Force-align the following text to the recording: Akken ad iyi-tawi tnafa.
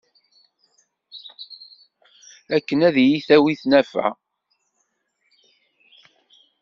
Akken 2.55 2.79
ad 2.87 2.95
iyi-tawi 3.03 3.53
tnafa. 3.61 4.07